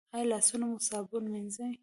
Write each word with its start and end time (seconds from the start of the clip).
ایا 0.15 0.25
لاسونه 0.31 0.65
مو 0.69 0.77
صابون 0.89 1.23
مینځئ؟ 1.33 1.71